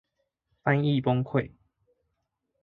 [0.63, 1.51] 翻譯崩潰